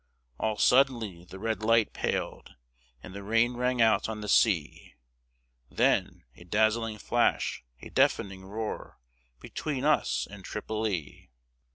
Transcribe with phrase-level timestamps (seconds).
[0.39, 2.55] All suddenly the red light paled,
[3.03, 4.95] And the rain rang out on the sea;
[5.69, 8.97] Then a dazzling flash, a deafening roar,
[9.39, 11.29] Between us and Tripoli!